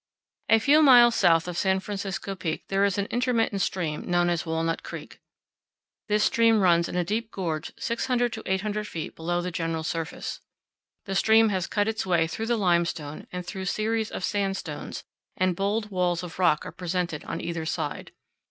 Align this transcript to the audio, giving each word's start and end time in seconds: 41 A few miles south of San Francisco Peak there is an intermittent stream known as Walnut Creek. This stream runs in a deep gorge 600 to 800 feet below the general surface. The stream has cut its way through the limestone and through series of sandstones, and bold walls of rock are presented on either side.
41 0.49 0.57
A 0.57 0.59
few 0.65 0.81
miles 0.81 1.13
south 1.13 1.47
of 1.47 1.55
San 1.59 1.79
Francisco 1.79 2.33
Peak 2.33 2.69
there 2.69 2.83
is 2.83 2.97
an 2.97 3.05
intermittent 3.11 3.61
stream 3.61 4.01
known 4.09 4.31
as 4.31 4.47
Walnut 4.47 4.81
Creek. 4.81 5.19
This 6.07 6.23
stream 6.23 6.59
runs 6.59 6.89
in 6.89 6.95
a 6.95 7.03
deep 7.03 7.29
gorge 7.29 7.71
600 7.77 8.33
to 8.33 8.41
800 8.47 8.87
feet 8.87 9.15
below 9.15 9.41
the 9.41 9.51
general 9.51 9.83
surface. 9.83 10.39
The 11.05 11.13
stream 11.13 11.49
has 11.49 11.67
cut 11.67 11.87
its 11.87 12.03
way 12.03 12.25
through 12.25 12.47
the 12.47 12.57
limestone 12.57 13.27
and 13.31 13.45
through 13.45 13.65
series 13.65 14.09
of 14.09 14.23
sandstones, 14.23 15.03
and 15.37 15.55
bold 15.55 15.91
walls 15.91 16.23
of 16.23 16.39
rock 16.39 16.65
are 16.65 16.71
presented 16.71 17.23
on 17.25 17.39
either 17.39 17.67
side. 17.67 18.11